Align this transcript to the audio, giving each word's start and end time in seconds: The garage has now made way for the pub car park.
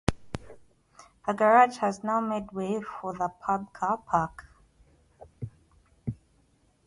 The 1.27 1.33
garage 1.33 1.77
has 1.77 2.03
now 2.03 2.19
made 2.21 2.53
way 2.53 2.81
for 2.81 3.13
the 3.13 3.29
pub 3.39 3.71
car 3.71 3.97
park. 3.99 4.47